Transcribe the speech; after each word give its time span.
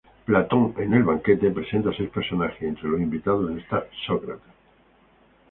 Platón 0.27 0.73
en 0.79 0.95
"El 0.95 1.03
banquete" 1.03 1.51
presenta 1.51 1.91
a 1.91 1.95
seis 1.95 2.09
personajes, 2.09 2.59
y 2.63 2.65
entre 2.65 2.89
los 2.89 2.99
invitados 3.01 3.51
está 3.55 3.85
Sócrates. 4.07 4.51